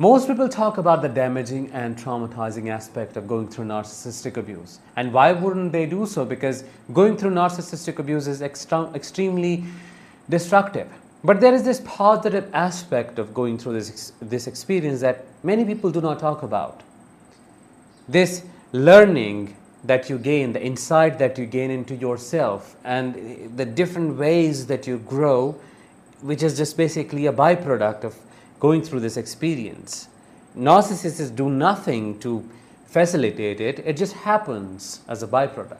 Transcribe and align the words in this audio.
Most 0.00 0.28
people 0.28 0.48
talk 0.48 0.78
about 0.78 1.02
the 1.02 1.08
damaging 1.08 1.72
and 1.72 1.96
traumatizing 1.96 2.70
aspect 2.70 3.16
of 3.16 3.26
going 3.26 3.48
through 3.48 3.64
narcissistic 3.64 4.36
abuse. 4.36 4.78
And 4.94 5.12
why 5.12 5.32
wouldn't 5.32 5.72
they 5.72 5.86
do 5.86 6.06
so? 6.06 6.24
Because 6.24 6.62
going 6.92 7.16
through 7.16 7.32
narcissistic 7.32 7.98
abuse 7.98 8.28
is 8.28 8.40
extra- 8.40 8.92
extremely 8.94 9.64
destructive. 10.28 10.88
But 11.24 11.40
there 11.40 11.52
is 11.52 11.64
this 11.64 11.82
positive 11.84 12.48
aspect 12.54 13.18
of 13.18 13.34
going 13.34 13.58
through 13.58 13.72
this, 13.72 14.12
this 14.22 14.46
experience 14.46 15.00
that 15.00 15.24
many 15.42 15.64
people 15.64 15.90
do 15.90 16.00
not 16.00 16.20
talk 16.20 16.44
about. 16.44 16.80
This 18.08 18.44
learning 18.70 19.56
that 19.82 20.08
you 20.08 20.16
gain, 20.16 20.52
the 20.52 20.62
insight 20.62 21.18
that 21.18 21.36
you 21.38 21.44
gain 21.44 21.72
into 21.72 21.96
yourself, 21.96 22.76
and 22.84 23.56
the 23.56 23.64
different 23.64 24.16
ways 24.16 24.66
that 24.68 24.86
you 24.86 24.98
grow, 24.98 25.56
which 26.20 26.44
is 26.44 26.56
just 26.56 26.76
basically 26.76 27.26
a 27.26 27.32
byproduct 27.32 28.04
of 28.04 28.14
going 28.60 28.82
through 28.82 29.00
this 29.00 29.16
experience. 29.16 30.08
Narcissists 30.56 31.34
do 31.34 31.50
nothing 31.50 32.18
to 32.20 32.48
facilitate 32.86 33.60
it, 33.60 33.80
it 33.80 33.96
just 33.96 34.14
happens 34.14 35.00
as 35.08 35.22
a 35.22 35.26
byproduct. 35.26 35.76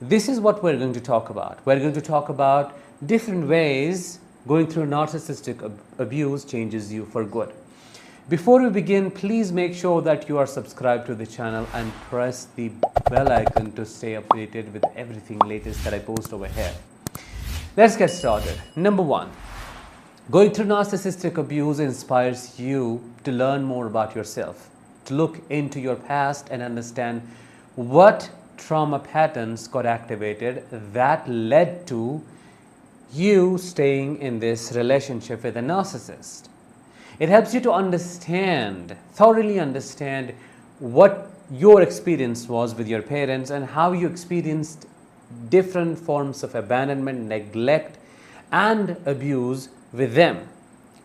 This 0.00 0.28
is 0.28 0.40
what 0.40 0.62
we're 0.62 0.76
going 0.76 0.92
to 0.92 1.00
talk 1.00 1.30
about. 1.30 1.64
We're 1.64 1.78
going 1.78 1.94
to 1.94 2.02
talk 2.02 2.28
about 2.28 2.76
different 3.06 3.48
ways 3.48 4.18
going 4.46 4.66
through 4.66 4.86
narcissistic 4.86 5.62
ab- 5.64 5.78
abuse 5.98 6.44
changes 6.44 6.92
you 6.92 7.06
for 7.06 7.24
good. 7.24 7.52
Before 8.28 8.62
we 8.62 8.70
begin, 8.70 9.10
please 9.10 9.52
make 9.52 9.74
sure 9.74 10.02
that 10.02 10.28
you 10.28 10.38
are 10.38 10.46
subscribed 10.46 11.06
to 11.06 11.14
the 11.14 11.26
channel 11.26 11.66
and 11.74 11.92
press 12.10 12.48
the 12.56 12.70
bell 13.10 13.30
icon 13.30 13.72
to 13.72 13.84
stay 13.84 14.14
updated 14.14 14.72
with 14.72 14.84
everything 14.96 15.38
latest 15.40 15.84
that 15.84 15.94
I 15.94 15.98
post 15.98 16.32
over 16.32 16.48
here. 16.48 16.72
Let's 17.76 17.96
get 17.96 18.10
started. 18.10 18.58
Number 18.76 19.02
one, 19.02 19.30
going 20.30 20.50
through 20.52 20.66
narcissistic 20.66 21.36
abuse 21.36 21.80
inspires 21.80 22.58
you 22.58 23.02
to 23.24 23.32
learn 23.32 23.62
more 23.62 23.86
about 23.86 24.14
yourself, 24.16 24.70
to 25.04 25.14
look 25.14 25.40
into 25.50 25.80
your 25.80 25.96
past 25.96 26.48
and 26.50 26.62
understand 26.62 27.20
what 27.76 28.30
trauma 28.56 28.98
patterns 28.98 29.68
got 29.68 29.84
activated 29.84 30.64
that 30.70 31.28
led 31.28 31.86
to 31.86 32.22
you 33.12 33.58
staying 33.58 34.18
in 34.18 34.38
this 34.38 34.72
relationship 34.72 35.42
with 35.42 35.56
a 35.56 35.60
narcissist. 35.60 36.48
It 37.18 37.28
helps 37.28 37.54
you 37.54 37.60
to 37.60 37.72
understand, 37.72 38.96
thoroughly 39.12 39.60
understand 39.60 40.34
what 40.78 41.30
your 41.50 41.82
experience 41.82 42.48
was 42.48 42.74
with 42.74 42.88
your 42.88 43.02
parents 43.02 43.50
and 43.50 43.66
how 43.66 43.92
you 43.92 44.06
experienced 44.06 44.86
different 45.48 45.98
forms 45.98 46.42
of 46.42 46.54
abandonment, 46.54 47.26
neglect, 47.28 47.98
and 48.52 48.96
abuse 49.06 49.68
with 49.92 50.14
them. 50.14 50.48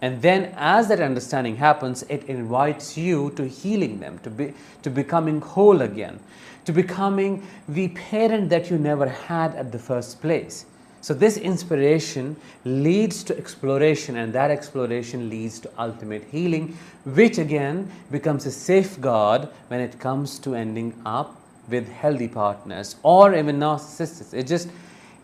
And 0.02 0.22
then, 0.22 0.54
as 0.56 0.88
that 0.88 1.02
understanding 1.02 1.58
happens, 1.58 2.04
it 2.04 2.23
invites 2.26 2.98
you 2.98 3.32
to 3.32 3.48
healing 3.48 4.00
them, 4.00 4.20
to, 4.20 4.30
be, 4.30 4.54
to 4.82 4.90
becoming 4.90 5.42
whole 5.42 5.82
again, 5.82 6.20
to 6.66 6.72
becoming 6.72 7.45
the 7.67 7.90
parent 7.90 8.50
that 8.50 8.70
you 8.70 8.78
never 8.78 9.08
had 9.08 9.56
at 9.56 9.72
the 9.72 9.80
first 9.80 10.22
place. 10.22 10.66
So, 11.02 11.14
this 11.14 11.38
inspiration 11.38 12.38
leads 12.64 13.23
to 13.23 13.38
exploration, 13.38 14.17
and 14.17 14.32
that 14.34 14.52
exploration 14.52 15.30
leads 15.30 15.60
to 15.62 15.72
ultimate 15.78 16.23
healing, 16.26 16.78
which 17.06 17.38
again 17.38 17.92
becomes 18.12 18.45
a 18.45 18.52
safeguard 18.52 19.50
when 19.67 19.82
it 19.82 20.00
comes 20.00 20.40
to 20.40 20.56
ending 20.56 20.94
up 21.06 21.36
with 21.70 21.88
healthy 21.90 22.28
partners 22.28 22.95
or 23.04 23.36
even 23.36 23.60
narcissists. 23.60 24.34
It 24.34 24.48
just, 24.48 24.70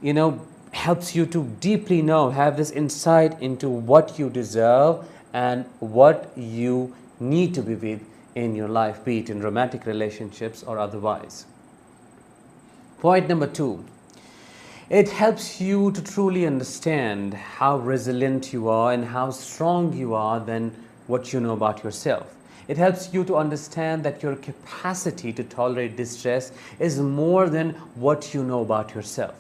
you 0.02 0.14
know, 0.14 0.40
helps 0.76 1.16
you 1.16 1.26
to 1.26 1.46
deeply 1.60 2.02
know, 2.02 2.30
have 2.30 2.58
this 2.58 2.72
insight 2.72 3.42
into 3.42 3.70
what 3.70 4.20
you 4.20 4.30
deserve 4.30 5.06
and 5.34 5.66
what 5.80 6.32
you 6.36 6.94
need 7.20 7.54
to 7.54 7.62
be 7.62 7.76
with 7.76 8.02
in 8.36 8.56
your 8.56 8.68
life, 8.68 9.04
be 9.04 9.20
it 9.20 9.30
in 9.30 9.42
romantic 9.42 9.86
relationships 9.86 10.64
or 10.64 10.78
otherwise. 10.78 11.46
Point 13.00 13.30
number 13.30 13.48
two 13.48 13.86
it 14.90 15.10
helps 15.10 15.60
you 15.60 15.92
to 15.94 16.04
truly 16.04 16.46
understand 16.46 17.34
how 17.34 17.78
resilient 17.78 18.54
you 18.54 18.70
are 18.70 18.94
and 18.94 19.04
how 19.04 19.32
strong 19.32 19.94
you 19.94 20.14
are 20.14 20.40
than 20.40 20.72
what 21.08 21.34
you 21.34 21.40
know 21.40 21.54
about 21.54 21.84
yourself. 21.84 22.36
It 22.68 22.78
helps 22.78 23.12
you 23.12 23.24
to 23.24 23.36
understand 23.36 24.04
that 24.04 24.22
your 24.22 24.36
capacity 24.36 25.34
to 25.34 25.44
tolerate 25.44 25.96
distress 25.96 26.52
is 26.80 27.00
more 27.00 27.50
than 27.50 27.72
what 27.96 28.34
you 28.34 28.44
know 28.44 28.62
about 28.62 28.94
yourself. 28.94 29.36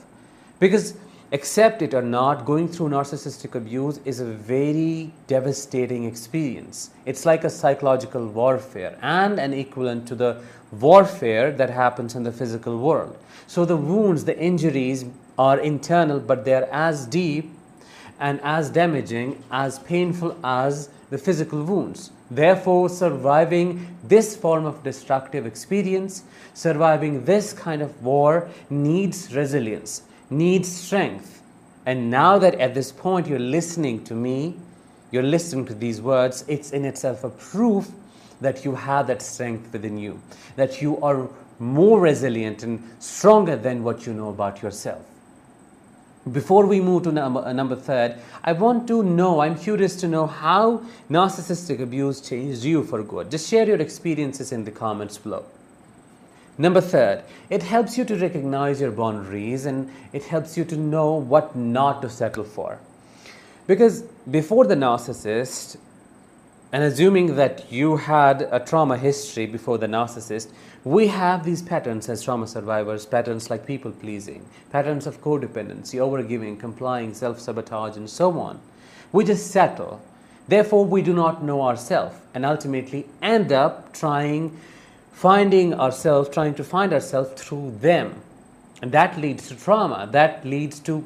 Because, 0.59 0.95
accept 1.31 1.81
it 1.81 1.93
or 1.93 2.01
not, 2.01 2.45
going 2.45 2.67
through 2.67 2.89
narcissistic 2.89 3.55
abuse 3.55 3.99
is 4.05 4.19
a 4.19 4.25
very 4.25 5.11
devastating 5.27 6.05
experience. 6.05 6.91
It's 7.05 7.25
like 7.25 7.43
a 7.43 7.49
psychological 7.49 8.27
warfare 8.27 8.97
and 9.01 9.39
an 9.39 9.53
equivalent 9.53 10.07
to 10.09 10.15
the 10.15 10.41
warfare 10.71 11.51
that 11.51 11.69
happens 11.69 12.15
in 12.15 12.23
the 12.23 12.31
physical 12.31 12.77
world. 12.77 13.17
So, 13.47 13.65
the 13.65 13.77
wounds, 13.77 14.25
the 14.25 14.37
injuries, 14.37 15.05
are 15.37 15.59
internal, 15.59 16.19
but 16.19 16.45
they 16.45 16.53
are 16.53 16.67
as 16.71 17.05
deep 17.05 17.51
and 18.19 18.39
as 18.41 18.69
damaging, 18.69 19.43
as 19.51 19.79
painful 19.79 20.37
as 20.43 20.89
the 21.09 21.17
physical 21.17 21.63
wounds. 21.63 22.11
Therefore, 22.31 22.89
surviving 22.89 23.97
this 24.03 24.35
form 24.35 24.65
of 24.65 24.83
destructive 24.83 25.45
experience, 25.45 26.23
surviving 26.53 27.25
this 27.25 27.53
kind 27.53 27.81
of 27.81 28.03
war 28.03 28.49
needs 28.69 29.35
resilience, 29.35 30.03
needs 30.29 30.71
strength. 30.71 31.41
And 31.85 32.09
now 32.09 32.37
that 32.39 32.55
at 32.55 32.73
this 32.73 32.91
point 32.91 33.27
you're 33.27 33.39
listening 33.39 34.03
to 34.05 34.13
me, 34.13 34.55
you're 35.11 35.23
listening 35.23 35.65
to 35.67 35.73
these 35.73 36.01
words, 36.01 36.43
it's 36.47 36.71
in 36.71 36.83
itself 36.85 37.23
a 37.23 37.29
proof 37.29 37.89
that 38.41 38.65
you 38.65 38.75
have 38.75 39.07
that 39.07 39.21
strength 39.21 39.71
within 39.71 39.97
you, 39.97 40.19
that 40.55 40.81
you 40.81 41.01
are 41.01 41.29
more 41.59 41.99
resilient 41.99 42.63
and 42.63 42.83
stronger 42.99 43.55
than 43.55 43.83
what 43.83 44.05
you 44.05 44.13
know 44.13 44.29
about 44.29 44.61
yourself. 44.61 45.01
Before 46.31 46.65
we 46.65 46.81
move 46.81 47.03
to 47.03 47.11
number, 47.11 47.41
uh, 47.41 47.53
number 47.53 47.75
third, 47.75 48.15
I 48.43 48.53
want 48.53 48.87
to 48.87 49.03
know, 49.03 49.41
I'm 49.41 49.57
curious 49.57 49.95
to 49.97 50.07
know 50.07 50.25
how 50.25 50.81
narcissistic 51.09 51.79
abuse 51.79 52.19
changed 52.19 52.63
you 52.63 52.83
for 52.83 53.03
good. 53.03 53.29
Just 53.29 53.47
share 53.47 53.67
your 53.67 53.79
experiences 53.79 54.51
in 54.51 54.65
the 54.65 54.71
comments 54.71 55.19
below. 55.19 55.45
Number 56.57 56.81
third, 56.81 57.23
it 57.49 57.63
helps 57.63 57.97
you 57.97 58.05
to 58.05 58.15
recognize 58.15 58.79
your 58.79 58.91
boundaries 58.91 59.65
and 59.65 59.91
it 60.13 60.23
helps 60.23 60.57
you 60.57 60.63
to 60.65 60.77
know 60.77 61.13
what 61.13 61.55
not 61.55 62.01
to 62.01 62.09
settle 62.09 62.43
for. 62.43 62.79
Because 63.67 64.03
before 64.29 64.65
the 64.65 64.75
narcissist, 64.75 65.77
and 66.71 66.83
assuming 66.83 67.35
that 67.35 67.71
you 67.71 67.95
had 67.95 68.49
a 68.51 68.59
trauma 68.59 68.97
history 68.97 69.45
before 69.45 69.77
the 69.77 69.87
narcissist, 69.87 70.49
we 70.83 71.07
have 71.07 71.45
these 71.45 71.61
patterns 71.61 72.09
as 72.09 72.21
trauma 72.21 72.47
survivors 72.47 73.05
patterns 73.05 73.49
like 73.49 73.65
people 73.65 73.91
pleasing, 73.91 74.45
patterns 74.71 75.07
of 75.07 75.21
codependency, 75.21 75.99
overgiving, 75.99 76.59
complying, 76.59 77.13
self 77.13 77.39
sabotage, 77.39 77.95
and 77.95 78.09
so 78.09 78.37
on. 78.39 78.59
We 79.11 79.23
just 79.23 79.51
settle. 79.51 80.01
Therefore, 80.47 80.85
we 80.85 81.01
do 81.01 81.13
not 81.13 81.43
know 81.43 81.61
ourselves 81.61 82.17
and 82.33 82.45
ultimately 82.45 83.07
end 83.21 83.51
up 83.51 83.93
trying, 83.93 84.59
finding 85.15 85.73
ourselves, 85.73 86.27
trying 86.27 86.53
to 86.53 86.63
find 86.63 86.91
ourselves 86.91 87.41
through 87.41 87.73
them. 87.79 88.21
And 88.81 88.91
that 88.91 89.17
leads 89.17 89.47
to 89.47 89.55
trauma, 89.55 90.09
that 90.11 90.45
leads 90.45 90.79
to 90.81 91.03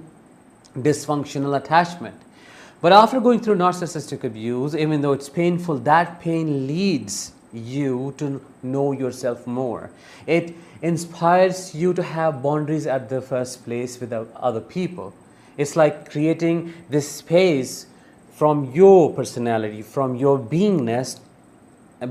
dysfunctional 0.76 1.56
attachment. 1.56 2.20
But 2.82 2.92
after 2.92 3.20
going 3.20 3.40
through 3.40 3.58
narcissistic 3.58 4.24
abuse, 4.24 4.76
even 4.76 5.02
though 5.02 5.14
it's 5.14 5.30
painful, 5.30 5.78
that 5.80 6.20
pain 6.20 6.66
leads 6.66 7.34
you 7.54 8.16
to 8.18 8.42
know 8.64 8.94
yourself 8.94 9.46
more. 9.46 9.92
It 10.26 10.56
inspires 10.82 11.76
you 11.76 11.94
to 11.94 12.02
have 12.02 12.42
boundaries 12.42 12.88
at 12.88 13.10
the 13.10 13.22
first 13.22 13.64
place 13.64 14.00
with 14.00 14.12
other 14.12 14.62
people. 14.62 15.14
It's 15.56 15.76
like 15.76 16.10
creating 16.10 16.74
this 16.90 17.08
space 17.12 17.86
from 18.34 18.72
your 18.72 19.14
personality, 19.14 19.84
from 19.84 20.16
your 20.16 20.40
beingness, 20.40 21.20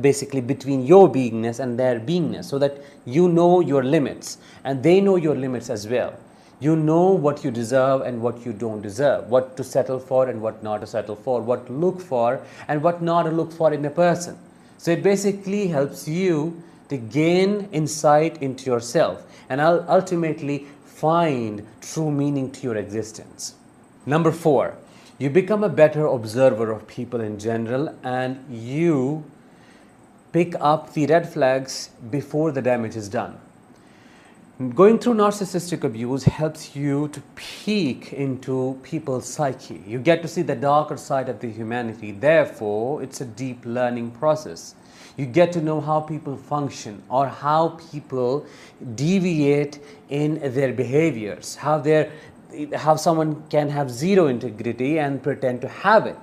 basically 0.00 0.40
between 0.40 0.84
your 0.84 1.08
beingness 1.08 1.60
and 1.60 1.78
their 1.78 1.98
beingness, 1.98 2.44
so 2.44 2.58
that 2.58 2.78
you 3.04 3.28
know 3.28 3.60
your 3.60 3.82
limits 3.82 4.38
and 4.64 4.82
they 4.82 5.00
know 5.00 5.16
your 5.16 5.34
limits 5.34 5.70
as 5.70 5.88
well. 5.88 6.14
You 6.60 6.74
know 6.74 7.10
what 7.12 7.44
you 7.44 7.50
deserve 7.50 8.00
and 8.02 8.20
what 8.20 8.44
you 8.44 8.52
don't 8.52 8.82
deserve, 8.82 9.28
what 9.28 9.56
to 9.56 9.64
settle 9.64 10.00
for 10.00 10.28
and 10.28 10.42
what 10.42 10.62
not 10.62 10.80
to 10.80 10.86
settle 10.86 11.14
for, 11.14 11.40
what 11.40 11.66
to 11.68 11.72
look 11.72 12.00
for 12.00 12.40
and 12.66 12.82
what 12.82 13.00
not 13.00 13.22
to 13.22 13.30
look 13.30 13.52
for 13.52 13.72
in 13.72 13.84
a 13.84 13.90
person. 13.90 14.36
So 14.76 14.90
it 14.90 15.02
basically 15.02 15.68
helps 15.68 16.08
you 16.08 16.62
to 16.88 16.96
gain 16.96 17.68
insight 17.70 18.42
into 18.42 18.66
yourself 18.66 19.24
and 19.48 19.60
ultimately 19.60 20.66
find 20.84 21.64
true 21.80 22.10
meaning 22.10 22.50
to 22.50 22.62
your 22.62 22.76
existence. 22.76 23.54
Number 24.04 24.32
four, 24.32 24.74
you 25.18 25.30
become 25.30 25.62
a 25.62 25.68
better 25.68 26.06
observer 26.06 26.70
of 26.70 26.86
people 26.88 27.20
in 27.20 27.38
general 27.38 27.94
and 28.02 28.44
you 28.50 29.24
pick 30.32 30.54
up 30.60 30.92
the 30.94 31.06
red 31.06 31.28
flags 31.32 31.90
before 32.10 32.52
the 32.52 32.62
damage 32.62 32.96
is 32.96 33.08
done. 33.08 33.38
Going 34.74 34.98
through 34.98 35.14
narcissistic 35.14 35.84
abuse 35.84 36.24
helps 36.24 36.74
you 36.74 37.06
to 37.08 37.20
peek 37.36 38.12
into 38.12 38.76
people's 38.82 39.24
psyche. 39.24 39.80
You 39.86 40.00
get 40.00 40.20
to 40.22 40.28
see 40.28 40.42
the 40.42 40.56
darker 40.56 40.96
side 40.96 41.28
of 41.28 41.38
the 41.38 41.48
humanity. 41.48 42.10
Therefore, 42.10 43.00
it's 43.00 43.20
a 43.20 43.24
deep 43.24 43.64
learning 43.64 44.10
process. 44.10 44.74
You 45.16 45.26
get 45.26 45.52
to 45.52 45.60
know 45.60 45.80
how 45.80 46.00
people 46.00 46.36
function 46.36 47.02
or 47.08 47.28
how 47.28 47.78
people 47.92 48.46
deviate 48.96 49.78
in 50.08 50.40
their 50.52 50.72
behaviors, 50.72 51.54
how 51.54 51.80
how 52.74 52.96
someone 52.96 53.42
can 53.50 53.68
have 53.68 53.90
zero 53.90 54.26
integrity 54.26 54.98
and 54.98 55.22
pretend 55.22 55.60
to 55.60 55.68
have 55.68 56.06
it, 56.06 56.16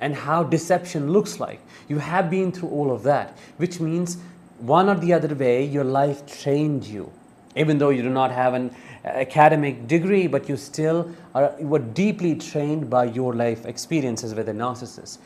and 0.00 0.14
how 0.14 0.42
deception 0.42 1.12
looks 1.12 1.40
like. 1.40 1.60
You 1.88 1.98
have 1.98 2.30
been 2.30 2.52
through 2.52 2.70
all 2.70 2.92
of 2.92 3.02
that, 3.04 3.36
which 3.56 3.80
means 3.80 4.18
one 4.58 4.88
or 4.88 4.94
the 4.94 5.12
other 5.12 5.34
way, 5.34 5.64
your 5.64 5.84
life 5.84 6.26
trained 6.42 6.84
you 6.84 7.12
even 7.58 7.78
though 7.78 7.90
you 7.90 8.02
do 8.02 8.10
not 8.10 8.30
have 8.30 8.54
an 8.54 8.70
uh, 9.04 9.08
academic 9.08 9.86
degree, 9.86 10.26
but 10.26 10.48
you 10.48 10.56
still 10.56 11.10
are, 11.34 11.54
were 11.58 11.78
deeply 11.78 12.34
trained 12.34 12.88
by 12.88 13.04
your 13.04 13.34
life 13.34 13.66
experiences 13.66 14.34
with 14.34 14.48
a 14.48 14.52
narcissist. 14.52 15.18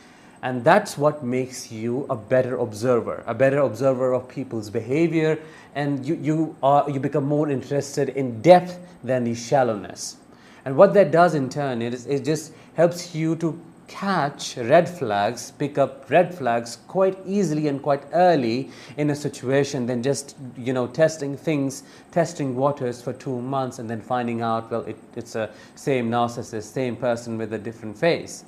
And 0.42 0.64
that's 0.64 0.98
what 0.98 1.22
makes 1.22 1.70
you 1.70 2.04
a 2.10 2.16
better 2.16 2.56
observer, 2.58 3.22
a 3.26 3.34
better 3.34 3.58
observer 3.58 4.12
of 4.12 4.28
people's 4.28 4.70
behavior, 4.70 5.38
and 5.74 6.04
you, 6.04 6.16
you, 6.16 6.56
are, 6.62 6.88
you 6.90 6.98
become 6.98 7.24
more 7.24 7.48
interested 7.48 8.08
in 8.10 8.42
depth 8.42 8.78
than 9.04 9.24
the 9.24 9.34
shallowness. 9.34 10.16
And 10.64 10.76
what 10.76 10.94
that 10.94 11.10
does 11.10 11.34
in 11.34 11.48
turn 11.48 11.80
is 11.82 12.06
it 12.06 12.24
just 12.24 12.52
helps 12.74 13.14
you 13.14 13.36
to 13.36 13.60
catch 13.92 14.56
red 14.56 14.88
flags, 14.88 15.50
pick 15.50 15.76
up 15.76 16.10
red 16.10 16.34
flags 16.34 16.78
quite 16.88 17.18
easily 17.26 17.68
and 17.68 17.82
quite 17.82 18.02
early 18.14 18.70
in 18.96 19.10
a 19.10 19.14
situation 19.14 19.86
than 19.86 20.02
just, 20.02 20.34
you 20.56 20.72
know, 20.72 20.86
testing 20.86 21.36
things, 21.36 21.82
testing 22.10 22.56
waters 22.56 23.02
for 23.02 23.12
two 23.12 23.38
months 23.40 23.78
and 23.78 23.90
then 23.90 24.00
finding 24.00 24.40
out, 24.40 24.70
well, 24.70 24.80
it, 24.82 24.96
it's 25.14 25.34
a 25.34 25.50
same 25.74 26.10
narcissist, 26.10 26.72
same 26.72 26.96
person 26.96 27.36
with 27.36 27.52
a 27.52 27.58
different 27.58 27.96
face. 27.96 28.44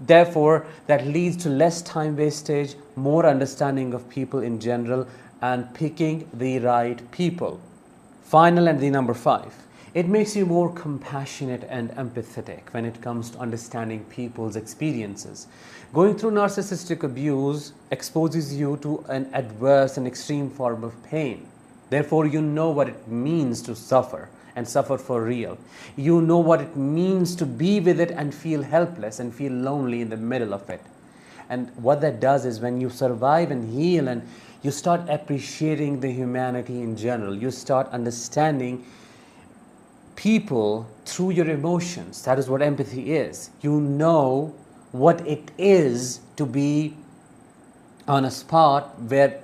Therefore, 0.00 0.64
that 0.86 1.04
leads 1.06 1.36
to 1.38 1.48
less 1.48 1.82
time 1.82 2.16
wastage, 2.16 2.76
more 2.94 3.26
understanding 3.26 3.92
of 3.94 4.08
people 4.08 4.40
in 4.40 4.60
general, 4.60 5.08
and 5.42 5.72
picking 5.74 6.28
the 6.32 6.60
right 6.60 7.10
people. 7.10 7.60
Final 8.22 8.68
and 8.68 8.78
the 8.78 8.90
number 8.90 9.14
five 9.14 9.52
it 9.94 10.06
makes 10.06 10.36
you 10.36 10.44
more 10.44 10.72
compassionate 10.72 11.64
and 11.68 11.90
empathetic 11.92 12.72
when 12.72 12.84
it 12.84 13.00
comes 13.00 13.30
to 13.30 13.38
understanding 13.38 14.04
people's 14.04 14.56
experiences. 14.56 15.46
Going 15.94 16.16
through 16.16 16.32
narcissistic 16.32 17.02
abuse 17.02 17.72
exposes 17.90 18.54
you 18.54 18.76
to 18.82 19.04
an 19.08 19.30
adverse 19.32 19.96
and 19.96 20.06
extreme 20.06 20.50
form 20.50 20.84
of 20.84 21.02
pain. 21.04 21.46
Therefore, 21.88 22.26
you 22.26 22.42
know 22.42 22.70
what 22.70 22.88
it 22.88 23.08
means 23.08 23.62
to 23.62 23.74
suffer 23.74 24.28
and 24.54 24.68
suffer 24.68 24.98
for 24.98 25.22
real. 25.22 25.56
You 25.96 26.20
know 26.20 26.38
what 26.38 26.60
it 26.60 26.76
means 26.76 27.34
to 27.36 27.46
be 27.46 27.80
with 27.80 27.98
it 28.00 28.10
and 28.10 28.34
feel 28.34 28.62
helpless 28.62 29.20
and 29.20 29.34
feel 29.34 29.52
lonely 29.52 30.02
in 30.02 30.10
the 30.10 30.16
middle 30.16 30.52
of 30.52 30.68
it. 30.68 30.82
And 31.48 31.74
what 31.76 32.02
that 32.02 32.20
does 32.20 32.44
is 32.44 32.60
when 32.60 32.80
you 32.80 32.90
survive 32.90 33.50
and 33.50 33.72
heal 33.72 34.08
and 34.08 34.28
you 34.62 34.70
start 34.70 35.08
appreciating 35.08 36.00
the 36.00 36.10
humanity 36.10 36.82
in 36.82 36.96
general, 36.96 37.34
you 37.34 37.50
start 37.50 37.88
understanding 37.88 38.84
people 40.18 40.90
through 41.04 41.30
your 41.30 41.48
emotions. 41.48 42.22
That 42.22 42.40
is 42.40 42.50
what 42.50 42.60
empathy 42.60 43.14
is. 43.14 43.50
You 43.60 43.80
know 43.80 44.52
what 44.90 45.24
it 45.24 45.52
is 45.56 46.20
to 46.34 46.44
be 46.44 46.96
on 48.08 48.24
a 48.24 48.30
spot 48.30 49.00
where 49.00 49.40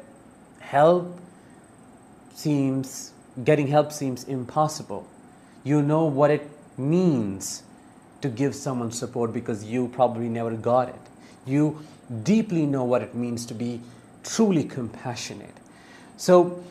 help 0.58 1.16
seems, 2.34 3.12
getting 3.44 3.68
help 3.68 3.92
seems 3.92 4.24
impossible. 4.24 5.06
You 5.62 5.80
know 5.80 6.06
what 6.06 6.32
it 6.32 6.50
means 6.76 7.62
to 8.20 8.28
give 8.28 8.52
someone 8.52 8.90
support 8.90 9.32
because 9.32 9.62
you 9.62 9.86
probably 9.86 10.28
never 10.28 10.56
got 10.56 10.88
it. 10.88 11.00
You 11.46 11.84
deeply 12.24 12.66
know 12.66 12.82
what 12.82 13.00
it 13.00 13.14
means 13.14 13.46
to 13.46 13.54
be 13.54 13.80
truly 14.24 14.64
compassionate. 14.64 15.54
So, 16.16 16.64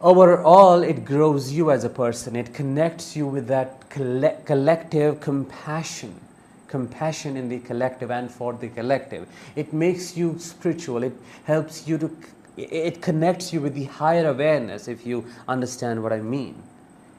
overall 0.00 0.82
it 0.82 1.04
grows 1.04 1.52
you 1.52 1.70
as 1.70 1.84
a 1.84 1.88
person. 1.90 2.36
It 2.36 2.54
connects 2.54 3.16
you 3.16 3.26
with 3.26 3.46
that 3.48 3.88
coll- 3.90 4.36
collective 4.44 5.20
compassion 5.20 6.20
compassion 6.68 7.36
in 7.36 7.48
the 7.48 7.58
collective 7.60 8.10
and 8.10 8.30
for 8.30 8.52
the 8.52 8.68
collective. 8.68 9.26
It 9.54 9.72
makes 9.72 10.16
you 10.16 10.38
spiritual. 10.38 11.02
It 11.04 11.14
helps 11.44 11.86
you 11.88 11.98
to 11.98 12.10
it 12.56 13.02
connects 13.02 13.52
you 13.52 13.60
with 13.60 13.74
the 13.74 13.84
higher 13.84 14.28
awareness 14.28 14.88
if 14.88 15.04
you 15.04 15.26
understand 15.46 16.02
what 16.02 16.12
i 16.12 16.20
mean. 16.20 16.54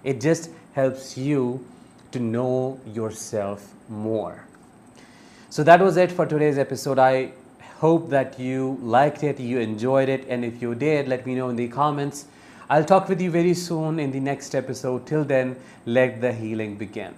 It 0.04 0.20
just 0.20 0.50
helps 0.74 1.16
you 1.18 1.64
to 2.12 2.20
know 2.20 2.80
yourself 2.88 3.72
more. 3.88 4.46
So 5.50 5.64
that 5.64 5.80
was 5.80 5.96
it 5.98 6.12
for 6.12 6.26
today's 6.26 6.58
episode. 6.58 6.98
I 6.98 7.34
hope 7.80 8.10
that 8.10 8.40
you 8.40 8.80
liked 8.82 9.24
it 9.24 9.40
you 9.40 9.60
enjoyed 9.60 10.10
it 10.10 10.26
and 10.28 10.44
if 10.44 10.62
you 10.64 10.74
did 10.74 11.08
let 11.08 11.28
me 11.28 11.36
know 11.36 11.50
in 11.50 11.56
the 11.56 11.68
comments 11.68 12.26
I'll 12.70 12.84
talk 12.84 13.08
with 13.08 13.22
you 13.22 13.32
very 13.32 13.54
soon 13.54 14.00
in 14.00 14.12
the 14.12 14.20
next 14.20 14.54
episode. 14.54 15.06
Till 15.06 15.24
then, 15.24 15.56
let 15.86 16.20
the 16.20 16.34
healing 16.34 16.76
begin. 16.76 17.14